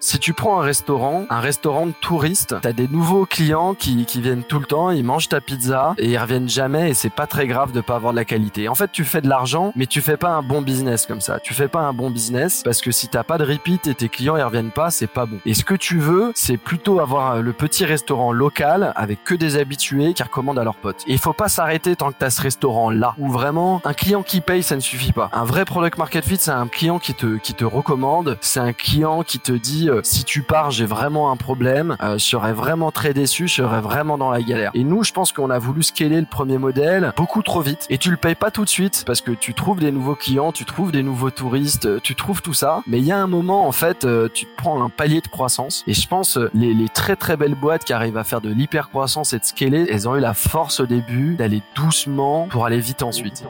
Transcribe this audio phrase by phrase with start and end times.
[0.00, 4.20] Si tu prends un restaurant, un restaurant de touristes, t'as des nouveaux clients qui, qui
[4.20, 7.26] viennent tout le temps, ils mangent ta pizza et ils reviennent jamais et c'est pas
[7.26, 8.68] très grave de pas avoir de la qualité.
[8.68, 11.40] En fait, tu fais de l'argent, mais tu fais pas un bon business comme ça.
[11.40, 14.08] Tu fais pas un bon business parce que si t'as pas de repeat et tes
[14.08, 15.40] clients ils reviennent pas, c'est pas bon.
[15.44, 19.56] Et ce que tu veux, c'est plutôt avoir le petit restaurant local avec que des
[19.56, 21.02] habitués qui recommandent à leurs potes.
[21.08, 24.22] Et il faut pas s'arrêter tant que t'as ce restaurant là où vraiment un client
[24.22, 25.28] qui paye ça ne suffit pas.
[25.32, 28.72] Un vrai product market fit, c'est un client qui te qui te recommande, c'est un
[28.72, 32.52] client qui te dit euh, si tu pars, j'ai vraiment un problème, euh, je serais
[32.52, 34.70] vraiment très déçu, je serais vraiment dans la galère.
[34.74, 37.98] Et nous, je pense qu'on a voulu scaler le premier modèle beaucoup trop vite et
[37.98, 40.64] tu le payes pas tout de suite parce que tu trouves des nouveaux clients, tu
[40.64, 43.72] trouves des nouveaux touristes, tu trouves tout ça, mais il y a un moment en
[43.72, 47.36] fait, euh, tu prends un palier de croissance et je pense les, les très très
[47.36, 50.20] belles boîtes qui arrivent à faire de l'hyper croissance et de scaler, elles ont eu
[50.20, 53.44] la force au début d'aller doucement pour aller vite ensuite.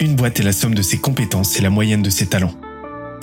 [0.00, 2.52] Une boîte est la somme de ses compétences et la moyenne de ses talents.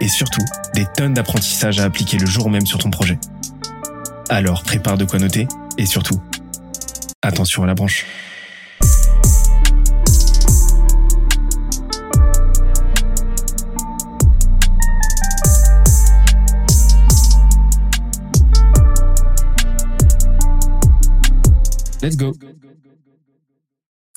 [0.00, 3.18] et surtout des tonnes d'apprentissages à appliquer le jour même sur ton projet.
[4.28, 5.46] Alors prépare de quoi noter
[5.78, 6.20] et surtout,
[7.22, 8.06] attention à la branche.
[22.02, 22.32] Let's go.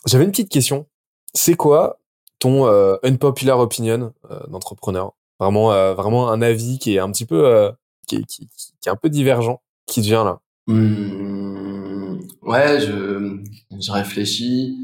[0.05, 0.87] J'avais une petite question.
[1.33, 1.99] C'est quoi
[2.39, 5.13] ton euh, unpopular opinion euh, d'entrepreneur?
[5.39, 7.71] Vraiment, euh, vraiment un avis qui est un petit peu,
[8.07, 10.39] qui, qui, qui, est un peu divergent, qui te vient là.
[10.67, 13.39] Mmh, ouais, je,
[13.79, 14.77] je réfléchis.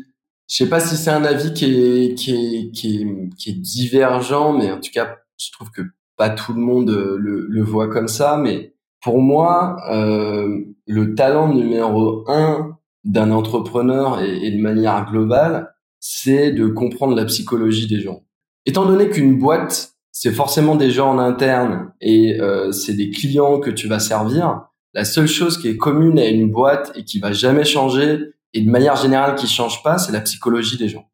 [0.48, 3.60] Je sais pas si c'est un avis qui est, qui est, qui est, qui est
[3.60, 5.82] divergent, mais en tout cas, je trouve que
[6.18, 8.38] pas tout le monde le, le voit comme ça.
[8.38, 8.74] Mais
[9.04, 16.68] pour moi, euh, le talent numéro un d'un entrepreneur et, de manière globale, c'est de
[16.68, 18.24] comprendre la psychologie des gens.
[18.66, 23.60] Étant donné qu'une boîte, c'est forcément des gens en interne et euh, c'est des clients
[23.60, 24.62] que tu vas servir,
[24.94, 28.20] la seule chose qui est commune à une boîte et qui va jamais changer
[28.54, 31.10] et de manière générale qui change pas, c'est la psychologie des gens.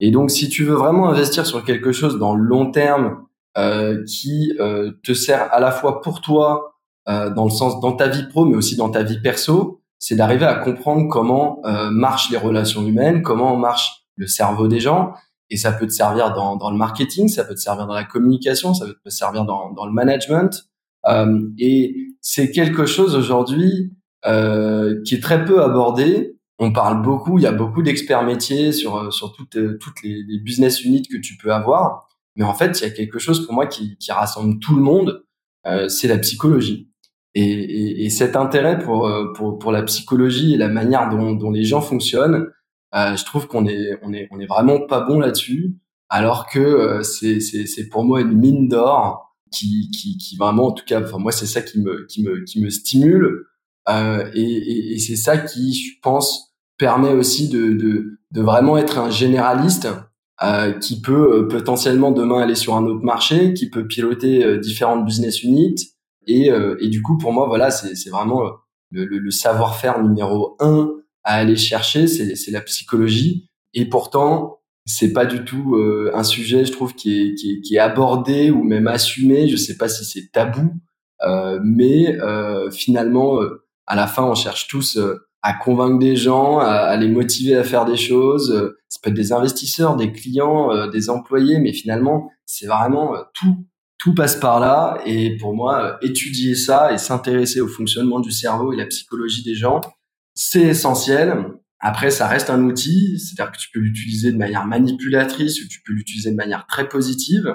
[0.00, 3.24] Et donc, si tu veux vraiment investir sur quelque chose dans le long terme
[3.58, 6.74] euh, qui euh, te sert à la fois pour toi,
[7.08, 10.16] euh, dans le sens dans ta vie pro, mais aussi dans ta vie perso, c'est
[10.16, 15.12] d'arriver à comprendre comment euh, marchent les relations humaines, comment marche le cerveau des gens.
[15.50, 18.04] Et ça peut te servir dans, dans le marketing, ça peut te servir dans la
[18.04, 20.64] communication, ça peut te servir dans, dans le management.
[21.06, 23.92] Euh, et c'est quelque chose aujourd'hui
[24.26, 26.38] euh, qui est très peu abordé.
[26.58, 30.02] On parle beaucoup, il y a beaucoup d'experts métiers sur euh, sur toutes euh, toutes
[30.02, 32.08] les, business units que tu peux avoir.
[32.36, 34.82] Mais en fait, il y a quelque chose pour moi qui, qui rassemble tout le
[34.82, 35.24] monde,
[35.66, 36.90] euh, c'est la psychologie.
[37.34, 41.32] Et, et, et, cet intérêt pour, euh, pour, pour la psychologie et la manière dont,
[41.32, 42.46] dont les gens fonctionnent,
[42.94, 45.76] euh, je trouve qu'on est, on est, on est vraiment pas bon là-dessus,
[46.08, 50.66] alors que euh, c'est, c'est, c'est pour moi une mine d'or qui, qui, qui vraiment,
[50.68, 53.46] en tout cas, enfin moi c'est ça qui me, qui me, qui me stimule,
[53.88, 58.76] euh, et, et, et c'est ça qui, je pense, permet aussi de, de, de vraiment
[58.78, 59.88] être un généraliste
[60.42, 65.42] euh, qui peut potentiellement demain aller sur un autre marché, qui peut piloter différentes business
[65.42, 65.94] units,
[66.26, 68.50] et, euh, et du coup, pour moi, voilà, c'est vraiment euh,
[68.90, 70.90] le, le, le savoir-faire numéro un
[71.24, 73.48] à aller chercher, c'est la psychologie.
[73.72, 77.60] Et pourtant, c'est pas du tout euh, un sujet, je trouve, qui est, qui est,
[77.60, 79.48] qui est abordé ou même assumé.
[79.48, 80.72] Je sais pas si c'est tabou,
[81.22, 84.98] euh, mais euh, finalement, euh, à la fin, on cherche tous
[85.42, 88.74] à convaincre des gens, à, à, les motiver à faire des choses.
[88.88, 93.56] Ça peut être des investisseurs, des clients, des employés, mais finalement, c'est vraiment tout
[93.98, 94.98] tout passe par là.
[95.06, 99.54] Et pour moi, étudier ça et s'intéresser au fonctionnement du cerveau et la psychologie des
[99.54, 99.80] gens,
[100.34, 101.52] c'est essentiel.
[101.80, 105.82] Après, ça reste un outil, c'est-à-dire que tu peux l'utiliser de manière manipulatrice ou tu
[105.82, 107.54] peux l'utiliser de manière très positive.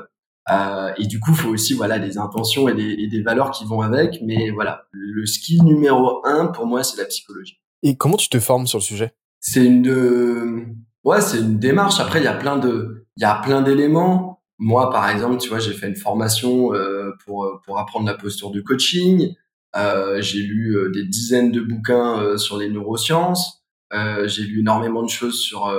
[0.52, 3.52] Euh, et du coup, il faut aussi voilà des intentions et des, et des, valeurs
[3.52, 4.20] qui vont avec.
[4.24, 7.60] Mais voilà, le skill numéro un pour moi, c'est la psychologie.
[7.84, 9.14] Et comment tu te formes sur le sujet?
[9.40, 10.66] C'est une de...
[11.04, 12.00] ouais, c'est une démarche.
[12.00, 15.48] Après, il y a plein de, il y a plein d'éléments moi, par exemple, tu
[15.48, 19.34] vois, j'ai fait une formation euh, pour pour apprendre la posture du coaching.
[19.76, 23.64] Euh, j'ai lu euh, des dizaines de bouquins euh, sur les neurosciences.
[23.94, 25.72] Euh, j'ai lu énormément de choses sur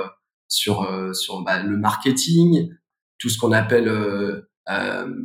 [0.47, 2.69] sur sur bah, le marketing,
[3.19, 3.89] tout ce qu'on appelle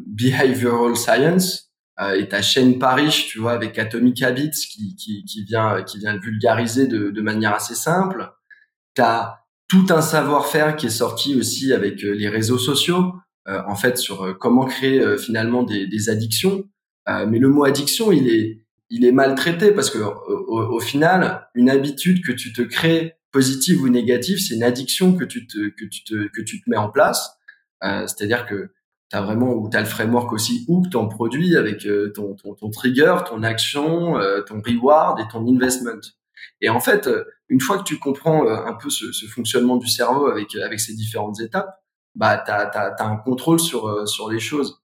[0.07, 1.71] behavioral science.
[2.01, 5.99] euh, et ta chaîne Paris, tu vois, avec Atomic Habits qui, qui, qui vient qui
[5.99, 8.31] vient vulgariser de, de manière assez simple.
[8.95, 9.37] T'as
[9.69, 13.15] tout un savoir-faire qui est sorti aussi avec euh, les réseaux sociaux,
[13.49, 16.65] euh, en fait, sur euh, comment créer finalement des, des addictions.
[17.07, 21.69] Mais le mot addiction, il est il est maltraité parce que au, au, final, une
[21.71, 25.85] habitude que tu te crées positive ou négative, c'est une addiction que tu te que
[25.85, 27.37] tu te que tu te mets en place.
[27.83, 28.71] C'est-à-dire que
[29.11, 32.55] tu as vraiment ou tu as le framework aussi hook ton produit avec ton, ton,
[32.55, 34.15] ton trigger, ton action,
[34.47, 36.01] ton reward et ton investment.
[36.61, 39.77] Et en fait, euh, une fois que tu comprends euh, un peu ce, ce fonctionnement
[39.77, 41.83] du cerveau avec euh, avec ces différentes étapes,
[42.15, 44.83] bah t'as as, un contrôle sur sur les choses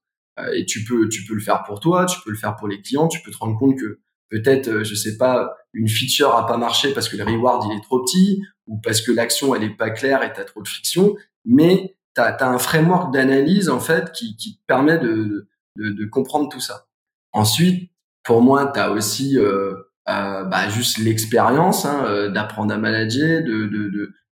[0.53, 2.81] et tu peux tu peux le faire pour toi, tu peux le faire pour les
[2.81, 3.99] clients, tu peux te rendre compte que
[4.29, 7.81] peut-être je sais pas une feature a pas marché parce que le reward il est
[7.81, 11.15] trop petit ou parce que l'action elle est pas claire et t'as trop de friction,
[11.45, 15.47] mais t'as as un framework d'analyse en fait qui qui te permet de,
[15.77, 16.87] de, de comprendre tout ça.
[17.31, 17.91] Ensuite,
[18.23, 19.73] pour moi, tu as aussi euh,
[20.09, 23.89] euh, bah, juste l'expérience hein, euh, d'apprendre à manager, de, de,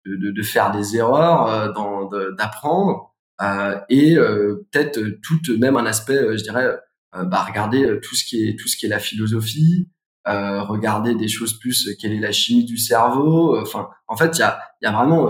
[0.05, 3.08] de, de, faire des erreurs, euh, d'apprendre, euh,
[3.89, 6.75] et peut-être tout même un aspect, je dirais,
[7.13, 9.89] bah, regarder tout ce qui est tout ce qui est la philosophie,
[10.25, 13.57] regarder des choses plus quelle est la chimie du cerveau.
[13.59, 15.29] Enfin, en fait, il y a, y a vraiment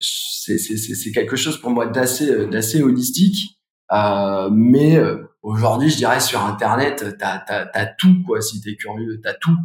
[0.00, 3.58] c'est quelque chose pour moi d'assez d'assez holistique,
[3.90, 4.98] mais
[5.42, 8.40] aujourd'hui, je dirais sur Internet, t'as as, as, tout quoi.
[8.40, 9.56] Si t'es curieux, t'as tout.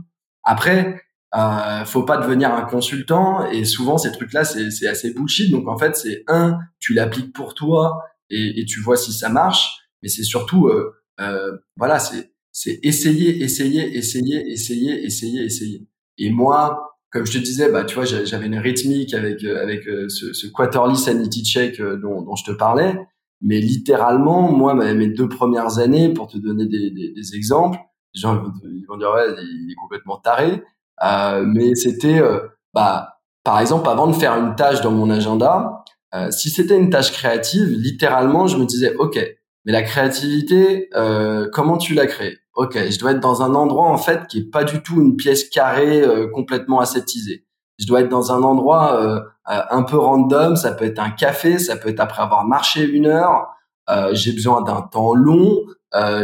[0.43, 1.01] Après,
[1.35, 5.51] euh, faut pas devenir un consultant et souvent ces trucs-là c'est assez bullshit.
[5.51, 9.29] Donc en fait c'est un, tu l'appliques pour toi et, et, tu vois si ça
[9.29, 15.87] marche, mais c'est surtout euh, euh, voilà c'est c'est essayer, essayer, essayer, essayer, essayer, essayer.
[16.19, 19.87] Et moi, comme je te disais, bah tu vois j'avais une rythmique avec euh, avec
[19.87, 22.95] euh, ce, ce quarterly sanity check dont, dont je te parlais,
[23.41, 27.79] mais littéralement moi mes deux premières années pour te donner des, des, des exemples
[28.13, 30.63] les gens ils vont dire ouais il est complètement taré
[31.01, 32.39] mais c'était euh,
[32.73, 35.83] bah par exemple avant de faire une tâche dans mon agenda
[36.15, 39.19] euh, si c'était une tâche créative littéralement je me disais ok
[39.65, 42.37] mais la créativité euh, comment tu la crées?
[42.55, 45.15] Ok je dois être dans un endroit en fait qui est pas du tout une
[45.15, 47.45] pièce carrée euh, complètement aseptisée
[47.79, 51.75] je dois être dans un endroit un peu random ça peut être un café ça
[51.75, 53.47] peut être après avoir marché une heure
[54.11, 55.57] j'ai besoin d'un temps long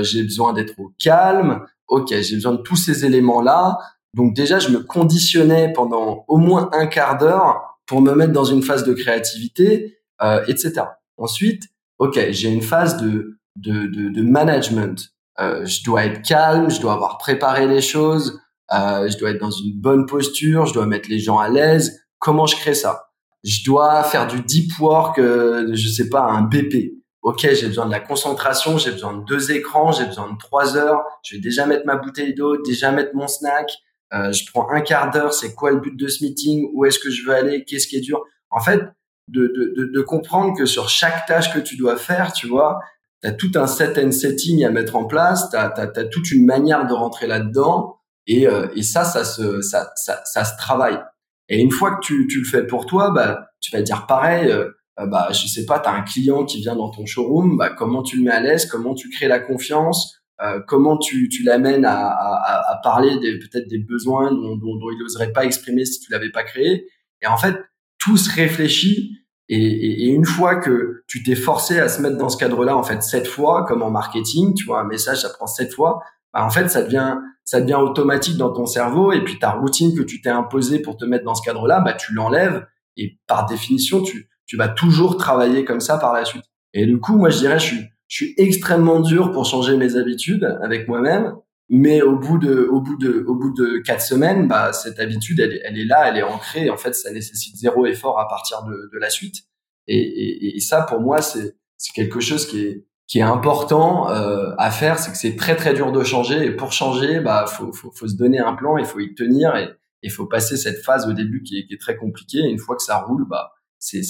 [0.01, 3.80] j'ai besoin d'être au calme ok, j'ai besoin de tous ces éléments-là.
[4.14, 8.44] Donc déjà, je me conditionnais pendant au moins un quart d'heure pour me mettre dans
[8.44, 10.82] une phase de créativité, euh, etc.
[11.18, 11.64] Ensuite,
[12.00, 15.10] ok, j'ai une phase de, de, de, de management.
[15.40, 18.40] Euh, je dois être calme, je dois avoir préparé les choses,
[18.74, 22.02] euh, je dois être dans une bonne posture, je dois mettre les gens à l'aise.
[22.20, 23.12] Comment je crée ça?
[23.44, 27.86] Je dois faire du deep work, euh, je sais pas, un BP ok, j'ai besoin
[27.86, 31.42] de la concentration, j'ai besoin de deux écrans, j'ai besoin de trois heures, je vais
[31.42, 33.70] déjà mettre ma bouteille d'eau, déjà mettre mon snack,
[34.14, 37.00] euh, je prends un quart d'heure, c'est quoi le but de ce meeting, où est-ce
[37.00, 38.22] que je veux aller, qu'est-ce qui est dur?
[38.50, 38.82] En fait,
[39.28, 42.80] de, de, de, comprendre que sur chaque tâche que tu dois faire, tu vois,
[43.22, 46.46] tu as tout un set and setting à mettre en place, tu as, toute une
[46.46, 51.00] manière de rentrer là-dedans, et, euh, et ça, ça se, ça, ça, ça, se travaille.
[51.48, 54.50] Et une fois que tu, tu le fais pour toi, bah, tu vas dire pareil,
[54.50, 54.70] euh,
[55.00, 57.70] euh, bah je sais pas, tu as un client qui vient dans ton showroom, bah
[57.70, 61.86] comment tu le mets à l'aise, comment tu crées la confiance, euh, comment tu, l'amènes
[61.86, 64.58] à, à, à, parler peut-être des besoins dont,
[64.92, 66.88] il n'oserait pas exprimer si tu l'avais pas créé?
[67.22, 67.56] Et en fait,
[67.98, 69.18] tout se réfléchit.
[69.52, 73.02] Et une fois que tu t'es forcé à se mettre dans ce cadre-là, en fait,
[73.02, 76.04] sept fois, comme en marketing, tu vois, un message, ça prend sept fois,
[76.34, 79.12] bah, en fait, ça devient, ça devient automatique dans ton cerveau.
[79.12, 81.94] Et puis ta routine que tu t'es imposée pour te mettre dans ce cadre-là, bah,
[81.94, 82.68] tu l'enlèves.
[82.96, 86.46] Et par définition, tu, tu vas toujours travailler comme ça par la suite.
[86.74, 89.95] Et du coup, moi, je dirais, je suis, je suis extrêmement dur pour changer mes
[89.95, 91.35] habitudes avec moi-même.
[91.71, 95.39] Mais au bout de, au bout de, au bout de quatre semaines, bah, cette habitude,
[95.39, 96.71] elle, elle est là, elle est ancrée.
[96.71, 99.44] En fait, ça nécessite zéro effort à partir de, de la suite.
[99.87, 101.56] Et, et, et ça, pour moi, c'est,
[101.94, 104.97] quelque chose qui est, qui est important euh, à faire.
[104.97, 106.44] C'est que c'est très très dur de changer.
[106.44, 109.56] Et pour changer, bah, faut, faut, faut se donner un plan, il faut y tenir
[109.56, 109.69] et
[110.01, 112.39] il faut passer cette phase au début qui est, qui est très compliquée.
[112.39, 114.02] Et une fois que ça roule, bah, c'est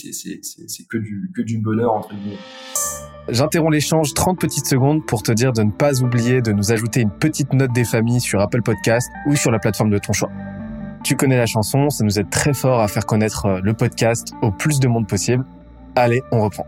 [0.89, 2.38] que du, que du bonheur, entre guillemets.
[3.29, 7.01] J'interromps l'échange 30 petites secondes pour te dire de ne pas oublier de nous ajouter
[7.01, 10.31] une petite note des familles sur Apple Podcast ou sur la plateforme de ton choix.
[11.03, 14.33] Tu connais la chanson, ça nous aide très fort à faire connaître euh, le podcast
[14.41, 15.45] au plus de monde possible.
[15.95, 16.65] Allez, on reprend.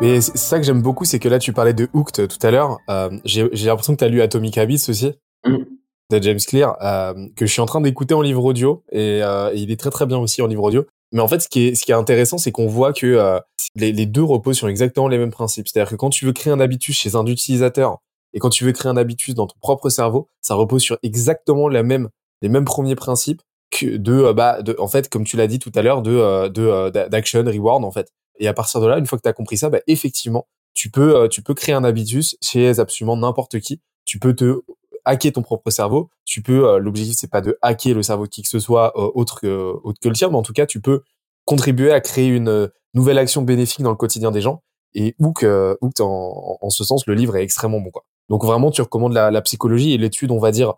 [0.00, 2.50] Mais c'est ça que j'aime beaucoup, c'est que là tu parlais de Hooked tout à
[2.50, 2.78] l'heure.
[2.90, 5.12] Euh, J'ai l'impression que tu as lu Atomic Habits aussi.
[5.44, 5.77] Mm
[6.10, 9.52] de James Clear euh, que je suis en train d'écouter en livre audio et, euh,
[9.54, 10.86] il est très très bien aussi en livre audio.
[11.12, 13.38] Mais en fait, ce qui est, ce qui est intéressant, c'est qu'on voit que euh,
[13.74, 15.66] les, les, deux reposent sur exactement les mêmes principes.
[15.68, 17.98] C'est-à-dire que quand tu veux créer un habitus chez un utilisateur
[18.34, 21.68] et quand tu veux créer un habitus dans ton propre cerveau, ça repose sur exactement
[21.68, 22.08] la même,
[22.42, 25.58] les mêmes premiers principes que de, euh, bah, de, en fait, comme tu l'as dit
[25.58, 28.12] tout à l'heure, de, euh, de, d'action, reward, en fait.
[28.38, 30.90] Et à partir de là, une fois que tu as compris ça, bah, effectivement, tu
[30.90, 33.80] peux, tu peux créer un habitus chez absolument n'importe qui.
[34.04, 34.60] Tu peux te
[35.08, 36.10] hacker ton propre cerveau.
[36.24, 38.92] Tu peux, euh, l'objectif c'est pas de hacker le cerveau de qui que ce soit
[38.96, 41.02] euh, autre que autre que le tien, mais en tout cas tu peux
[41.44, 44.62] contribuer à créer une euh, nouvelle action bénéfique dans le quotidien des gens.
[44.94, 47.90] Et où que, où que en, en, ce sens, le livre est extrêmement bon.
[47.90, 48.04] Quoi.
[48.30, 50.74] Donc vraiment, tu recommandes la, la psychologie et l'étude, on va dire,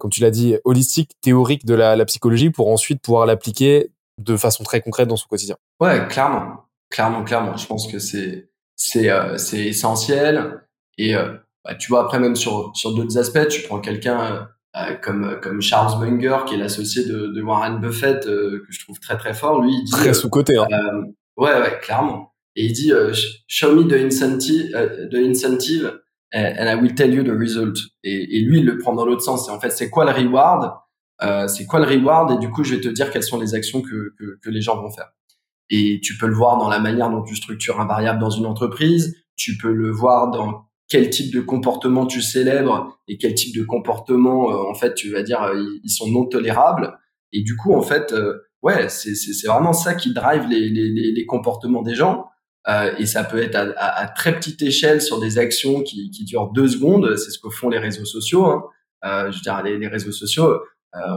[0.00, 4.36] comme tu l'as dit, holistique, théorique de la, la psychologie pour ensuite pouvoir l'appliquer de
[4.36, 5.56] façon très concrète dans son quotidien.
[5.80, 7.56] Ouais, clairement, clairement, clairement.
[7.56, 10.60] Je pense que c'est c'est c'est essentiel
[10.98, 11.14] et
[11.64, 15.62] bah, tu vois après même sur sur d'autres aspects, tu prends quelqu'un euh, comme comme
[15.62, 19.32] Charles Munger qui est l'associé de, de, Warren Buffett euh, que je trouve très très
[19.32, 19.62] fort.
[19.62, 20.56] Lui, il dit très sous côté.
[20.56, 20.66] Hein.
[20.70, 21.02] Euh,
[21.36, 22.32] ouais ouais clairement.
[22.56, 22.92] Et il dit
[23.46, 24.72] show me the incentive
[25.10, 26.00] the incentive
[26.32, 27.78] and I will tell you the result.
[28.02, 29.48] Et, et lui il le prend dans l'autre sens.
[29.48, 30.72] Et en fait c'est quoi le reward?
[31.48, 32.32] C'est quoi le reward?
[32.32, 34.60] Et du coup je vais te dire quelles sont les actions que que, que les
[34.60, 35.10] gens vont faire.
[35.70, 38.46] Et tu peux le voir dans la manière dont tu structures un variable dans une
[38.46, 39.16] entreprise.
[39.36, 43.64] Tu peux le voir dans quel type de comportement tu célèbres et quel type de
[43.64, 46.98] comportement euh, en fait tu vas dire euh, ils, sont non tolérables.
[47.32, 51.12] Et du coup en fait euh, ouais c'est c'est vraiment ça qui drive les les,
[51.12, 52.26] les comportements des gens.
[52.98, 56.50] Et ça peut être à, à, très petite échelle sur des actions qui, qui durent
[56.50, 57.14] deux secondes.
[57.18, 58.64] C'est ce que font les réseaux sociaux hein.
[59.02, 60.60] je veux dire les, les réseaux sociaux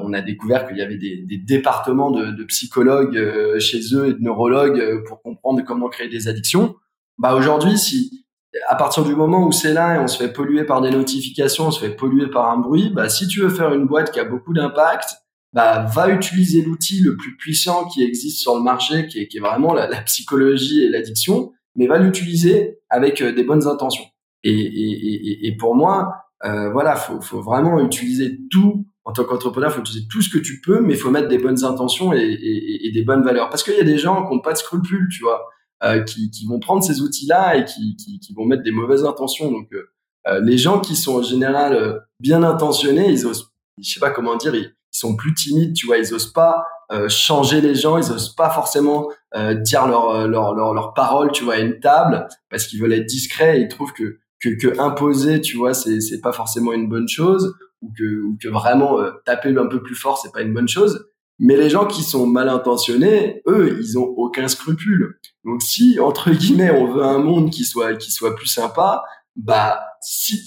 [0.04, 4.14] on a découvert qu'il y avait des, des départements de, de psychologues chez eux et
[4.14, 6.76] de neurologues pour comprendre comment créer des addictions.
[7.18, 8.27] Bah aujourd'hui si
[8.68, 11.68] à partir du moment où c'est là et on se fait polluer par des notifications,
[11.68, 14.20] on se fait polluer par un bruit, bah, si tu veux faire une boîte qui
[14.20, 15.16] a beaucoup d'impact,
[15.54, 19.74] bah, va utiliser l'outil le plus puissant qui existe sur le marché, qui est, vraiment
[19.74, 24.06] la, psychologie et l'addiction, mais va l'utiliser avec euh, des bonnes intentions.
[24.44, 26.14] Et, pour moi,
[26.46, 30.62] euh, voilà, faut, vraiment utiliser tout en tant qu'entrepreneur, faut utiliser tout ce que tu
[30.62, 32.38] peux, mais faut mettre des bonnes intentions et,
[32.84, 33.50] et des bonnes valeurs.
[33.50, 35.48] Parce qu'il y a des gens qui n'ont pas de scrupules, tu vois.
[35.84, 39.06] Euh, qui, qui, vont prendre ces outils-là et qui, qui, qui, vont mettre des mauvaises
[39.06, 39.52] intentions.
[39.52, 39.92] Donc, euh,
[40.28, 44.38] euh, les gens qui sont en général bien intentionnés, ils osent, je sais pas comment
[44.38, 46.66] dire, ils, sont plus timides, tu vois, ils osent pas
[47.10, 51.56] changer les gens, ils osent pas forcément dire leur, leur, leur, leur parole, tu vois,
[51.56, 55.42] à une table, parce qu'ils veulent être discrets et ils trouvent que, que, que imposer,
[55.42, 57.54] tu vois, c'est, c'est pas forcément une bonne chose,
[57.84, 61.06] ou que, ou que vraiment taper un peu plus fort, c'est pas une bonne chose.
[61.40, 65.20] Mais les gens qui sont mal intentionnés, eux, ils ont aucun scrupule.
[65.46, 69.04] Donc si entre guillemets on veut un monde qui soit qui soit plus sympa,
[69.36, 70.40] bah si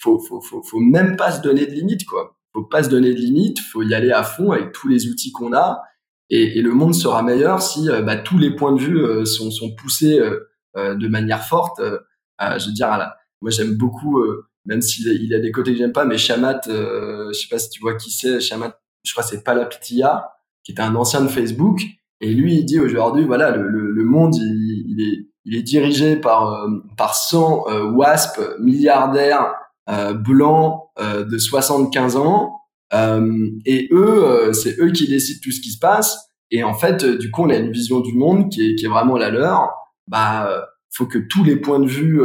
[0.00, 2.36] faut faut faut faut même pas se donner de limites quoi.
[2.52, 5.30] Faut pas se donner de limites, faut y aller à fond avec tous les outils
[5.30, 5.82] qu'on a
[6.30, 9.24] et, et, le monde sera meilleur si euh, bah, tous les points de vue euh,
[9.24, 10.18] sont sont poussés
[10.76, 11.80] euh, de manière forte.
[11.80, 12.88] je veux dire,
[13.40, 14.22] moi j'aime beaucoup,
[14.64, 17.70] même s'il il a des côtés que j'aime pas, mais Shamat, je sais pas si
[17.70, 20.30] tu vois qui c'est, Shamat je crois c'est Palapitia,
[20.64, 21.80] qui était un ancien de Facebook.
[22.20, 26.52] Et lui, il dit aujourd'hui, voilà, le, le, monde, il, est, il est dirigé par,
[26.52, 29.54] euh, par 100 euh, WASP milliardaires
[29.88, 32.56] euh, blancs euh, de 75 ans.
[33.64, 36.28] et eux, c'est eux qui décident tout ce qui se passe.
[36.50, 38.88] Et en fait, du coup, on a une vision du monde qui est, qui est
[38.88, 39.70] vraiment la leur.
[40.08, 42.20] Bah, faut que tous les points de vue,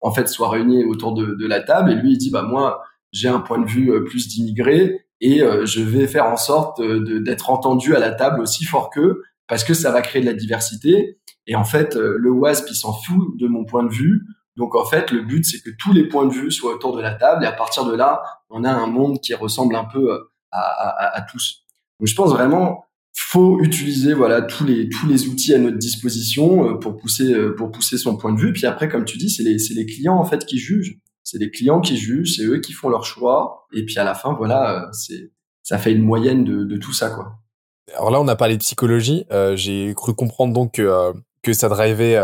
[0.00, 1.92] en fait, soient réunis autour de, de la table.
[1.92, 2.82] Et lui, il dit, bah moi,
[3.14, 7.48] j'ai un point de vue plus d'immigrés et euh, je vais faire en sorte d'être
[7.48, 11.18] entendu à la table aussi fort qu'eux parce que ça va créer de la diversité.
[11.46, 14.22] Et en fait, euh, le WASP, il s'en fout de mon point de vue.
[14.56, 17.00] Donc en fait, le but, c'est que tous les points de vue soient autour de
[17.00, 20.12] la table et à partir de là, on a un monde qui ressemble un peu
[20.12, 20.18] euh,
[20.50, 21.64] à, à tous.
[22.00, 22.84] Donc je pense vraiment,
[23.16, 27.96] faut utiliser voilà tous les tous les outils à notre disposition pour pousser pour pousser
[27.96, 28.52] son point de vue.
[28.52, 31.38] Puis après, comme tu dis, c'est les c'est les clients en fait qui jugent c'est
[31.38, 33.66] les clients qui jugent, c'est eux qui font leur choix.
[33.72, 37.08] Et puis à la fin, voilà, euh, c'est ça fait une moyenne de, tout ça,
[37.08, 37.38] quoi.
[37.94, 39.24] Alors là, on a parlé de psychologie.
[39.32, 41.12] Euh, J'ai cru comprendre donc que euh,
[41.42, 42.20] que ça drivait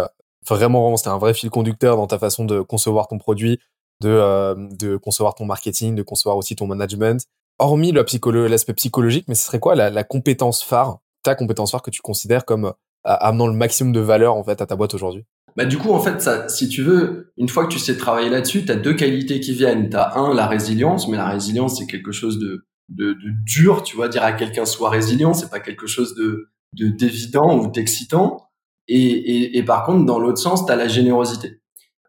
[0.47, 3.59] vraiment, vraiment, c'était un vrai fil conducteur dans ta façon de concevoir ton produit,
[4.03, 7.25] de de concevoir ton marketing, de concevoir aussi ton management.
[7.59, 11.91] Hormis l'aspect psychologique, mais ce serait quoi la, la compétence phare, ta compétence phare que
[11.91, 12.73] tu considères comme
[13.05, 15.25] amenant le maximum de valeur en fait à ta boîte aujourd'hui?
[15.57, 18.31] Bah du coup en fait ça si tu veux une fois que tu sais travailler
[18.31, 19.91] là-dessus tu as deux qualités qui viennent.
[19.91, 23.83] Tu as un la résilience mais la résilience c'est quelque chose de, de, de dur
[23.83, 27.71] tu vois dire à quelqu'un soit résilient c'est pas quelque chose de de d'évident ou
[27.71, 28.49] d'excitant.
[28.89, 31.61] Et, et, et, par contre dans l'autre sens tu as la générosité.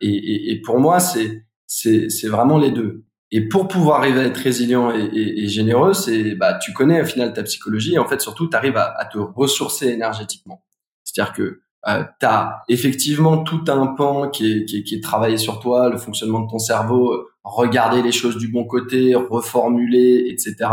[0.02, 3.06] Et, et, pour moi c'est c'est vraiment les deux.
[3.32, 7.34] Et pour pouvoir arriver à être résilient et généreux, c'est bah tu connais au final
[7.34, 7.94] ta psychologie.
[7.94, 10.66] Et en fait surtout tu arrives à, à, te ressourcer énergétiquement.
[11.04, 15.04] C'est-à-dire que euh, tu as effectivement tout un pan qui est, qui, est, qui est
[15.04, 20.28] travaillé sur toi, le fonctionnement de ton cerveau, regarder les choses du bon côté, reformuler,
[20.30, 20.70] etc.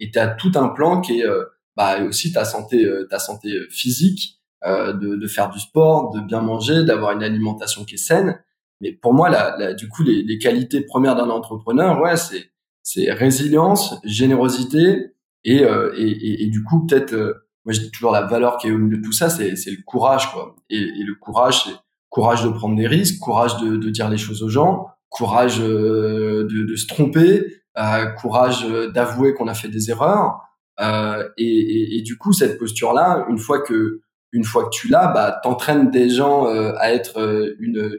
[0.00, 1.44] Et tu as tout un plan qui est euh,
[1.76, 6.20] bah, aussi ta santé, euh, ta santé physique, euh, de, de, faire du sport, de
[6.20, 8.40] bien manger, d'avoir une alimentation qui est saine.
[8.80, 12.50] Mais pour moi, la, du coup, les, les qualités premières d'un entrepreneur, ouais, c'est
[12.86, 18.58] c'est résilience, générosité et, et, et, du coup peut-être moi je dis toujours la valeur
[18.58, 20.54] qui est au milieu de tout ça, c'est, le courage, quoi.
[20.70, 21.74] Et, et le courage, c'est
[22.14, 26.46] courage de prendre des risques, courage de, de dire les choses aux gens, courage euh,
[26.48, 27.44] de, de, se tromper,
[27.76, 30.40] euh, courage d'avouer qu'on a fait des erreurs.
[30.80, 34.00] Euh, et, et, et, du coup, cette posture-là, une fois que
[34.32, 37.96] une fois que tu l'as, bah, t'entraînes des gens euh, à être euh, une,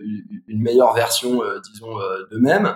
[0.47, 1.41] une meilleure version,
[1.71, 1.97] disons,
[2.31, 2.75] d'eux-mêmes.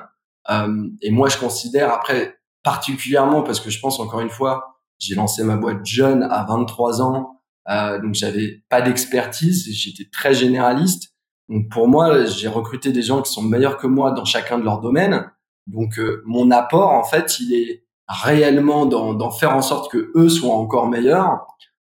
[1.01, 5.44] et moi, je considère après particulièrement parce que je pense encore une fois j'ai lancé
[5.44, 7.39] ma boîte jeune à 23 ans,
[7.70, 11.13] euh, donc j'avais pas d'expertise, j'étais très généraliste.
[11.48, 14.63] Donc pour moi, j'ai recruté des gens qui sont meilleurs que moi dans chacun de
[14.63, 15.32] leurs domaines.
[15.68, 20.29] Donc euh, mon apport, en fait, il est réellement d'en faire en sorte que eux
[20.29, 21.46] soient encore meilleurs.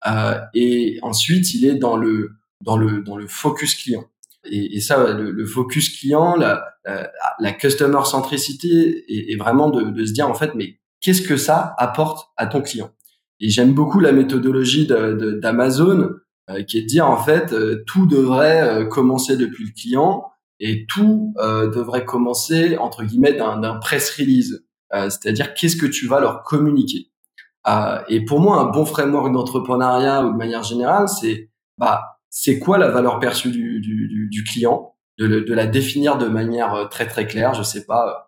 [0.07, 2.31] Euh, et ensuite, il est dans le
[2.62, 4.05] dans le dans le focus client.
[4.47, 10.05] Et, ça, le, focus client, la, la, la customer centricité, est, est vraiment de, de,
[10.05, 12.89] se dire en fait, mais qu'est-ce que ça apporte à ton client
[13.39, 16.09] et j'aime beaucoup la méthodologie d'Amazon
[16.50, 20.25] euh, qui est de dire en fait euh, tout devrait euh, commencer depuis le client
[20.59, 26.43] et tout devrait commencer entre guillemets d'un press release, c'est-à-dire qu'est-ce que tu vas leur
[26.43, 27.12] communiquer?
[28.07, 32.77] et pour moi, un bon framework d'entrepreneuriat ou de manière générale, c'est bah c'est quoi
[32.77, 37.53] la valeur perçue du, client, de, de, la définir de manière très très claire.
[37.53, 38.25] Je sais pas,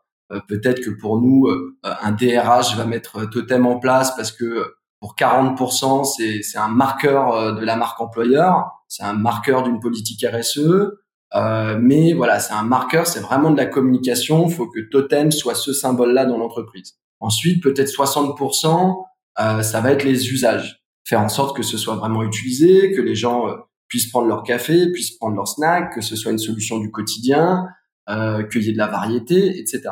[0.47, 1.47] peut-être que pour nous,
[1.83, 7.53] un DRH va mettre totem en place parce que pour 40%, c'est, un marqueur euh,
[7.53, 10.59] de la marque employeur, c'est un marqueur d'une politique RSE,
[11.35, 14.47] euh, mais voilà, c'est un marqueur, c'est vraiment de la communication.
[14.47, 16.95] Il faut que Totem soit ce symbole-là dans l'entreprise.
[17.19, 19.03] Ensuite, peut-être 60%,
[19.39, 20.83] euh, ça va être les usages.
[21.05, 23.55] Faire en sorte que ce soit vraiment utilisé, que les gens euh,
[23.87, 27.67] puissent prendre leur café, puissent prendre leur snack, que ce soit une solution du quotidien,
[28.09, 29.89] euh, qu'il y ait de la variété, etc.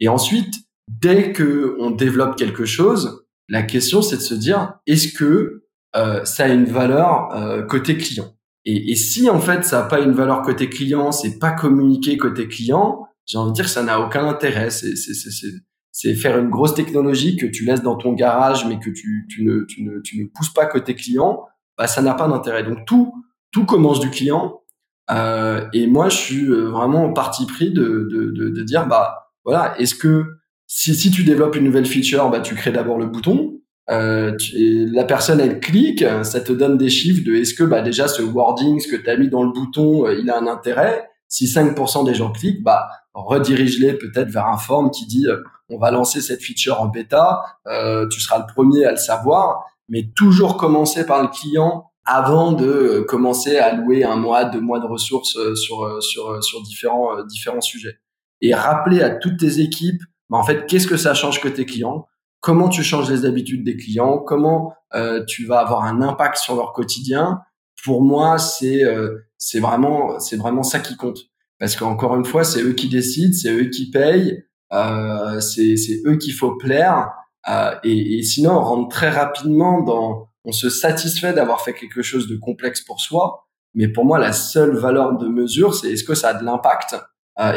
[0.00, 0.54] Et ensuite,
[0.88, 5.64] dès que on développe quelque chose, la question, c'est de se dire, est-ce que
[5.96, 8.34] euh, ça a une valeur euh, côté client?
[8.64, 12.16] Et, et, si en fait ça n'a pas une valeur côté client, c'est pas communiqué
[12.18, 14.68] côté client, j'ai envie de dire que ça n'a aucun intérêt.
[14.70, 19.44] C'est faire une grosse technologie que tu laisses dans ton garage, mais que tu, tu,
[19.44, 21.44] ne, tu, ne, tu ne pousses pas côté client,
[21.78, 22.62] bah, ça n'a pas d'intérêt.
[22.62, 23.12] Donc tout,
[23.50, 24.60] tout commence du client.
[25.10, 28.86] Euh, et moi, je suis euh, vraiment en parti pris de, de, de, de dire,
[28.86, 30.24] bah voilà, est-ce que
[30.72, 33.60] si, si tu développes une nouvelle feature, bah, tu crées d'abord le bouton.
[33.90, 37.82] Euh, tu, la personne, elle clique, ça te donne des chiffres de est-ce que bah,
[37.82, 40.46] déjà ce wording, ce que tu as mis dans le bouton, euh, il a un
[40.46, 41.08] intérêt?
[41.26, 45.78] Si 5% des gens cliquent, bah, redirige-les peut-être vers un form qui dit euh, on
[45.78, 50.12] va lancer cette feature en bêta, euh, tu seras le premier à le savoir, mais
[50.14, 54.86] toujours commencer par le client avant de commencer à louer un mois, deux mois de
[54.86, 57.98] ressources sur, sur, sur différents, différents sujets.
[58.42, 62.06] Et rappeler à toutes tes équipes bah, en fait, qu'est-ce que ça change côté client
[62.40, 64.18] Comment tu changes les habitudes des clients?
[64.18, 67.40] Comment euh, tu vas avoir un impact sur leur quotidien?
[67.84, 71.18] Pour moi, c'est euh, c'est vraiment c'est vraiment ça qui compte.
[71.58, 76.16] Parce qu'encore une fois, c'est eux qui décident, c'est eux qui payent, euh, c'est eux
[76.16, 77.10] qu'il faut plaire.
[77.48, 82.02] Euh, et, et, sinon, on rentre très rapidement dans on se satisfait d'avoir fait quelque
[82.02, 83.46] chose de complexe pour soi.
[83.74, 86.96] Mais pour moi, la seule valeur de mesure, c'est est-ce que ça a de l'impact?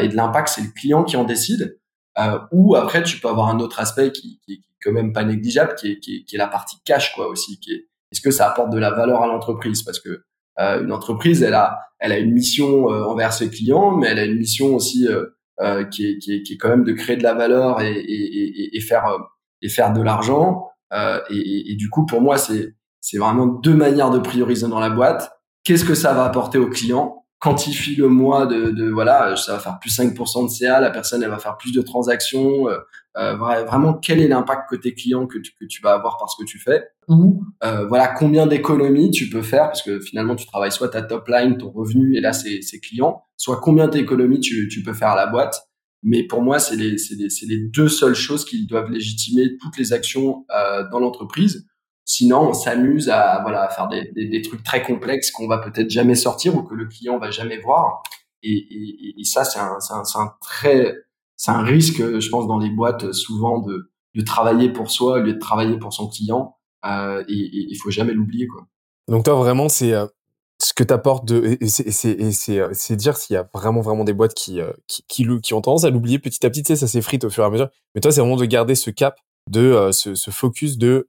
[0.00, 1.78] Et de l'impact, c'est le client qui en décide.
[2.18, 5.24] Euh, ou après, tu peux avoir un autre aspect qui, qui, est quand même pas
[5.24, 7.58] négligeable, qui est, qui est, qui est la partie cash, quoi, aussi.
[7.58, 9.82] Qui est, est-ce que ça apporte de la valeur à l'entreprise?
[9.82, 10.24] Parce que
[10.60, 14.18] euh, une entreprise, elle a, elle a une mission euh, envers ses clients, mais elle
[14.18, 15.24] a une mission aussi euh,
[15.60, 17.92] euh, qui, est, qui, est, qui est quand même de créer de la valeur et,
[17.92, 19.04] et, et, faire
[19.62, 20.68] et faire de l'argent.
[21.30, 24.90] Et, et, du coup, pour moi, c'est c'est vraiment deux manières de prioriser dans la
[24.90, 25.32] boîte.
[25.64, 29.58] Qu'est-ce que ça va apporter aux clients quantifie le mois de, de, voilà, ça va
[29.58, 32.70] faire plus 5% de CA, la personne elle va faire plus de transactions.
[32.70, 32.78] Euh,
[33.18, 36.42] euh vraiment, quel est l'impact côté client que tu, que tu vas avoir par ce
[36.42, 36.84] que tu fais?
[37.08, 41.02] Ou euh, voilà, combien d'économies tu peux faire parce que finalement tu travailles soit ta
[41.02, 45.10] top line, ton revenu et là c'est clients, soit combien d'économies tu, tu peux faire
[45.10, 45.68] à la boîte.
[46.06, 49.94] Mais pour moi, c'est les, les, les deux seules choses qui doivent légitimer toutes les
[49.94, 51.66] actions euh, dans l'entreprise.
[52.04, 55.88] Sinon, on s'amuse à voilà à faire des, des, trucs très complexes qu'on va peut-être
[55.88, 58.02] jamais sortir ou que le client va jamais voir.
[58.42, 60.94] Et, et, et ça, c'est un, un, un, très
[61.36, 65.20] c'est un risque, je pense, dans les boîtes souvent de, de travailler pour soi au
[65.20, 66.56] lieu de travailler pour son client.
[66.84, 67.34] Euh, et
[67.70, 68.66] il faut jamais l'oublier, quoi.
[69.08, 69.94] Donc toi, vraiment, c'est
[70.62, 74.60] ce que t'apportes de, et c'est dire s'il y a vraiment vraiment des boîtes qui,
[74.86, 77.30] qui, qui, qui ont tendance à l'oublier petit à petit, tu sais, ça s'effrite au
[77.30, 77.68] fur et à mesure.
[77.94, 79.16] Mais toi, c'est vraiment de garder ce cap
[79.50, 81.08] de ce, ce, focus de euh,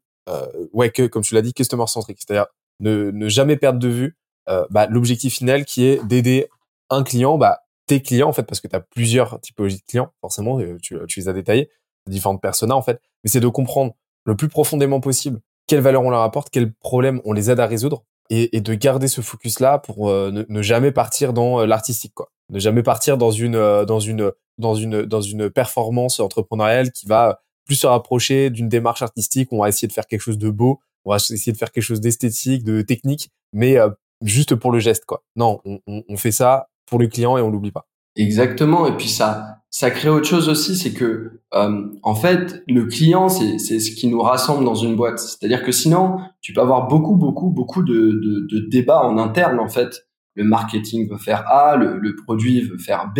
[0.73, 2.47] ouais que comme tu l'as dit customer centric c'est-à-dire
[2.79, 4.17] ne, ne jamais perdre de vue
[4.49, 6.47] euh, bah, l'objectif final qui est d'aider
[6.89, 10.11] un client bah tes clients en fait parce que tu as plusieurs typologies de clients
[10.21, 11.69] forcément euh, tu, tu les as détaillés
[12.07, 13.01] différentes personas en fait.
[13.23, 17.21] Mais c'est de comprendre le plus profondément possible quelle valeur on leur apporte quels problèmes
[17.25, 20.61] on les aide à résoudre et, et de garder ce focus là pour ne, ne,
[20.61, 22.29] jamais partir dans l'artistique quoi.
[22.51, 23.53] Ne jamais partir dans une
[23.85, 29.01] dans une dans une dans une performance entrepreneuriale qui va plus se rapprocher d'une démarche
[29.01, 29.49] artistique.
[29.51, 31.83] On va essayer de faire quelque chose de beau, on va essayer de faire quelque
[31.83, 33.89] chose d'esthétique, de technique, mais euh,
[34.21, 35.23] juste pour le geste, quoi.
[35.35, 37.87] Non, on, fait ça pour le client et on l'oublie pas.
[38.15, 38.87] Exactement.
[38.87, 43.27] Et puis ça, ça crée autre chose aussi, c'est que euh, en fait, le client,
[43.27, 45.19] c'est c'est ce qui nous rassemble dans une boîte.
[45.19, 49.59] C'est-à-dire que sinon, tu peux avoir beaucoup, beaucoup, beaucoup de, de, de débats en interne.
[49.59, 53.19] En fait, le marketing veut faire A, le, le produit veut faire B,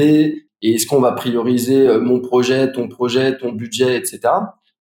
[0.61, 4.21] et est-ce qu'on va prioriser euh, mon projet, ton projet, ton budget, etc.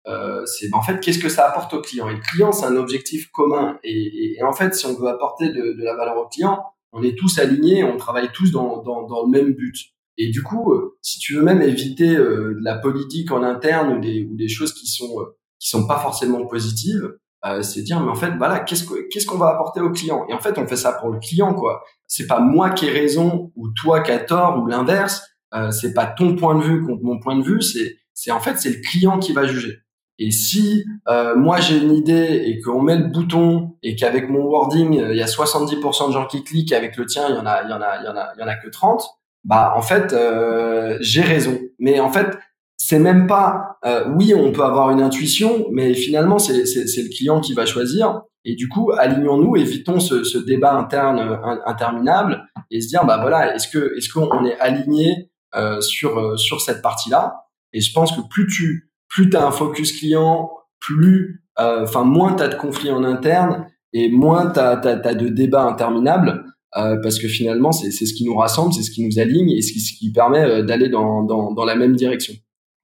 [0.07, 2.09] Euh, c'est en fait qu'est-ce que ça apporte au client?
[2.09, 3.79] Et le client, c'est un objectif commun.
[3.83, 6.59] Et, et, en fait, si on veut apporter de, de, la valeur au client,
[6.91, 9.75] on est tous alignés, on travaille tous dans, dans, dans le même but.
[10.17, 13.97] Et du coup, euh, si tu veux même éviter euh, de la politique en interne
[13.97, 15.15] ou des, ou des choses qui sont
[15.57, 17.15] qui sont pas forcément positives,
[17.61, 20.25] c'est dire mais en fait voilà qu'est-ce que qu'est-ce qu'on va apporter au client?
[20.29, 21.83] Et en fait, on fait ça pour le client quoi.
[22.07, 25.21] C'est pas moi qui ai raison ou toi qui as tort ou l'inverse
[25.55, 28.39] euh, c'est pas ton point de vue contre mon point de vue, c'est c'est en
[28.39, 29.85] fait c'est le client qui va juger.
[30.17, 34.45] Et si euh, moi j'ai une idée et qu'on met le bouton et qu'avec mon
[34.45, 37.37] wording euh, il y a 70% de gens qui cliquent, avec le tien il y
[37.37, 38.69] en a il y en a il y en a il y en a que
[38.69, 39.03] 30,
[39.43, 41.59] bah en fait euh, j'ai raison.
[41.79, 42.37] Mais en fait
[42.77, 43.77] c'est même pas
[44.15, 47.65] oui on peut avoir une intuition, mais finalement c'est c'est c'est le client qui va
[47.65, 48.21] choisir.
[48.45, 53.55] Et du coup alignons-nous, évitons ce, ce débat interne interminable et se dire bah voilà
[53.55, 57.45] est-ce que est-ce qu'on est aligné euh, sur euh, sur cette partie-là.
[57.71, 62.33] Et je pense que plus tu plus as un focus client, plus euh, enfin moins
[62.35, 67.29] tu as de conflits en interne et moins tu as, de débats interminables parce que
[67.29, 69.97] finalement c'est ce qui nous rassemble, c'est ce qui nous aligne et ce qui, ce
[69.97, 72.33] qui permet d'aller dans, dans, dans la même direction.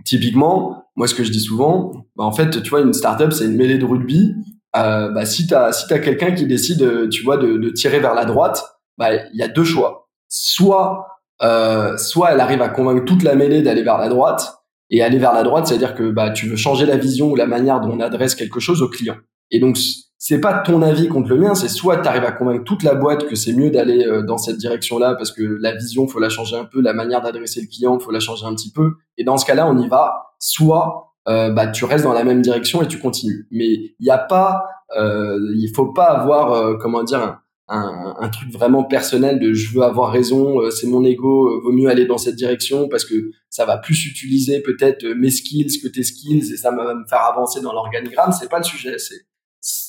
[0.05, 3.43] Typiquement, moi ce que je dis souvent, bah, en fait tu vois une startup c'est
[3.43, 4.33] une mêlée de rugby.
[4.77, 7.99] Euh, bah, si tu as si t'as quelqu'un qui décide tu vois de, de tirer
[7.99, 8.63] vers la droite,
[8.97, 10.09] bah il y a deux choix.
[10.29, 11.10] Soit
[11.41, 14.57] euh, soit elle arrive à convaincre toute la mêlée d'aller vers la droite,
[14.89, 17.47] et aller vers la droite, c'est-à-dire que bah, tu veux changer la vision ou la
[17.47, 19.15] manière dont on adresse quelque chose au client.
[19.49, 19.77] Et donc,
[20.17, 22.93] c'est pas ton avis contre le mien, c'est soit tu arrives à convaincre toute la
[22.93, 26.29] boîte que c'est mieux d'aller euh, dans cette direction-là parce que la vision, faut la
[26.29, 28.93] changer un peu, la manière d'adresser le client, faut la changer un petit peu.
[29.17, 30.27] Et dans ce cas-là, on y va.
[30.39, 33.47] Soit euh, bah, tu restes dans la même direction et tu continues.
[33.51, 34.65] Mais il n'y a pas,
[34.97, 37.39] euh, il faut pas avoir, euh, comment dire,
[37.71, 41.61] un, un, truc vraiment personnel de je veux avoir raison, euh, c'est mon ego, euh,
[41.63, 45.79] vaut mieux aller dans cette direction parce que ça va plus utiliser peut-être mes skills
[45.81, 48.31] que tes skills et ça va me faire avancer dans l'organigramme.
[48.31, 48.97] C'est pas le sujet.
[48.97, 49.15] C'est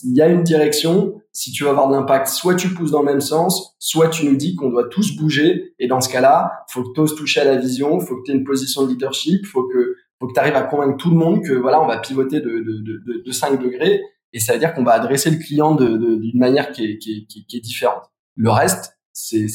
[0.05, 1.23] il y a une direction.
[1.33, 4.27] Si tu veux avoir de l'impact, soit tu pousses dans le même sens, soit tu
[4.27, 5.75] nous dis qu'on doit tous bouger.
[5.79, 8.33] Et dans ce cas-là, faut que tu oses toucher à la vision, faut que tu
[8.33, 11.17] aies une position de leadership, faut que faut que tu arrives à convaincre tout le
[11.17, 14.59] monde que voilà, on va pivoter de, de, de, de 5 degrés et ça veut
[14.59, 17.61] dire qu'on va adresser le client d'une de, manière qui est, qui, qui, qui est,
[17.61, 18.11] différente.
[18.35, 19.47] Le reste, c'est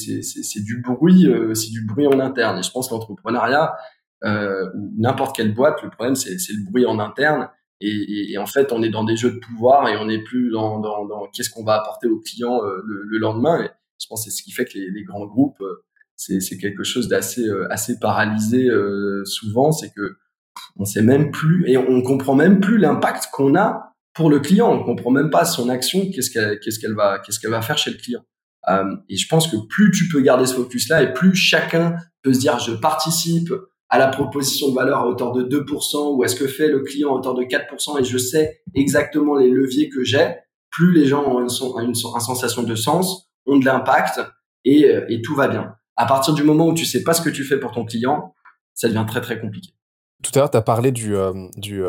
[0.62, 2.58] du bruit, euh, c'est du bruit en interne.
[2.58, 3.74] Et je pense que l'entrepreneuriat
[4.24, 7.48] euh, ou n'importe quelle boîte, le problème c'est le bruit en interne.
[7.80, 10.50] Et, et, en fait, on est dans des jeux de pouvoir et on n'est plus
[10.50, 13.62] dans, dans, dans qu'est-ce qu'on va apporter au client euh, le, le, lendemain.
[13.62, 13.68] Et
[14.00, 15.84] je pense que c'est ce qui fait que les, les grands groupes, euh,
[16.16, 18.68] c'est quelque chose d'assez assez paralysé
[19.24, 19.70] souvent.
[19.70, 20.16] C'est que
[20.76, 23.87] on sait même plus et on comprend même plus l'impact qu'on a
[24.18, 24.68] pour le client.
[24.72, 27.78] On comprend même pas son action, qu'est-ce qu'elle qu'est-ce qu'elle va qu'est-ce qu'elle va faire
[27.78, 28.20] chez le client.
[28.68, 31.94] Euh, et je pense que plus tu peux garder ce focus là et plus chacun
[32.22, 33.54] peut se dire je participe
[33.88, 37.10] à la proposition de valeur à hauteur de 2% ou est-ce que fait le client
[37.10, 40.34] à hauteur de 4% et je sais exactement les leviers que j'ai,
[40.70, 44.20] plus les gens ont une, sensation de sens, ont de l'impact
[44.64, 45.76] et, euh, et tout va bien.
[45.94, 48.34] À partir du moment où tu sais pas ce que tu fais pour ton client,
[48.74, 49.70] ça devient très très compliqué.
[50.24, 51.84] Tout à l'heure, tu as parlé du, euh, du,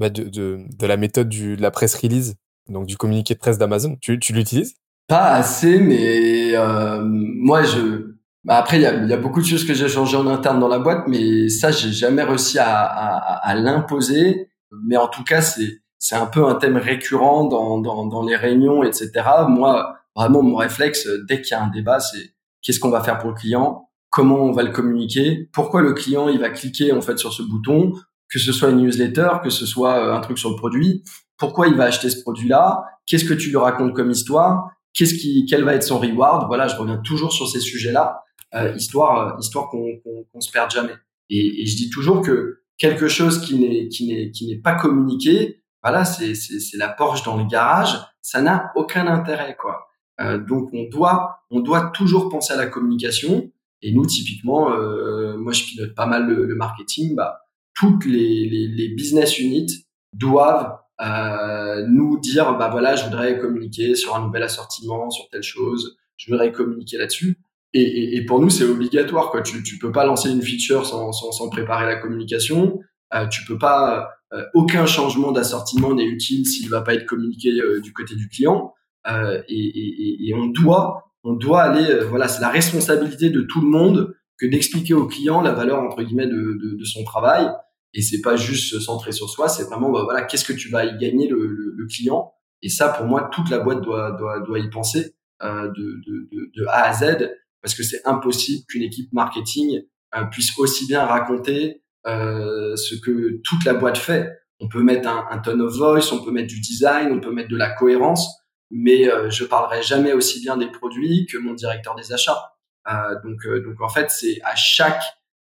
[0.00, 2.34] bah, de, la méthode du, de la presse release,
[2.68, 3.96] donc du communiqué de presse d'Amazon.
[4.00, 4.74] Tu, l'utilises?
[5.06, 8.16] Pas assez, mais euh, moi, je.
[8.42, 10.78] Bah après, il y a, beaucoup de choses que j'ai changé en interne dans la
[10.78, 14.48] boîte, mais ça, j'ai jamais réussi à, à, à l'imposer.
[14.84, 18.34] Mais en tout cas, c'est c'est un peu un thème récurrent dans, dans, dans les
[18.34, 19.10] réunions, etc.
[19.48, 23.18] Moi, vraiment, mon réflexe, dès qu'il y a un débat, c'est qu'est-ce qu'on va faire
[23.18, 23.90] pour le client?
[24.08, 27.42] Comment on va le communiquer, pourquoi le client il va cliquer en fait sur ce
[27.42, 27.92] bouton,
[28.30, 31.02] que ce soit une newsletter, que ce soit euh, un truc sur le produit,
[31.36, 35.46] pourquoi il va acheter ce produit-là, qu'est-ce que tu lui racontes comme histoire, qu'est-ce qui,
[35.48, 36.46] quel va être son reward?
[36.46, 38.22] Voilà, je reviens toujours sur ces sujets-là,
[38.54, 39.86] euh, histoire, euh, histoire qu'on
[40.32, 40.94] qu'on se perde jamais.
[41.28, 44.74] Et, et, je dis toujours que quelque chose qui n'est qui n'est qui n'est pas
[44.74, 49.86] communiqué, voilà, c'est c'est la Porsche dans le garage, ça n'a aucun intérêt quoi.
[50.20, 53.50] Euh, donc on doit on doit toujours penser à la communication.
[53.82, 57.40] Et nous typiquement, euh, moi je pilote pas mal le, le marketing, bah
[57.74, 63.94] toutes les, les, les business units doivent euh, nous dire bah voilà je voudrais communiquer
[63.94, 67.38] sur un nouvel assortiment sur telle chose je voudrais communiquer là-dessus.
[67.72, 69.42] Et, et, et, pour nous c'est obligatoire quoi.
[69.42, 72.80] Tu tu peux pas lancer une feature sans sans, sans préparer la communication.
[73.14, 77.50] Euh, tu peux pas euh, aucun changement d'assortiment n'est utile s'il va pas être communiqué
[77.60, 78.74] euh, du côté du client.
[79.08, 83.62] Euh, et, et, on doit on doit aller euh, voilà c'est la responsabilité de tout
[83.62, 87.46] le monde que d'expliquer au client la valeur entre guillemets de, de, de son travail
[87.92, 90.68] et c'est pas juste se centrer sur soi, c'est vraiment bah, voilà qu'est-ce que tu
[90.70, 92.32] vas y gagner le, le, le, client.
[92.62, 96.50] Et ça, pour moi, toute la boîte doit doit, doit y penser euh, de, de,
[96.54, 97.30] de, A à Z
[97.62, 99.82] parce que c'est impossible qu'une équipe marketing
[100.16, 104.30] euh, puisse aussi bien raconter euh, ce que toute la boîte fait.
[104.60, 107.32] On peut mettre un, un tone of voice, on peut mettre du design, on peut
[107.32, 108.28] mettre de la cohérence,
[108.70, 112.52] mais euh, je parlerai jamais aussi bien des produits que mon directeur des achats.
[112.88, 115.02] Euh, donc donc en fait, c'est à chaque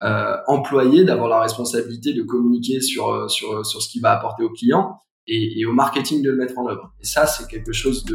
[0.02, 4.42] euh, employé d'avoir la responsabilité de communiquer sur, euh, sur, sur ce qu'il va apporter
[4.42, 6.94] au client et, et, au marketing de le mettre en œuvre.
[7.00, 8.06] Et ça, c'est quelque chose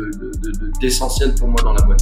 [0.81, 2.01] d'essentiel de, de, de, pour moi dans la boîte.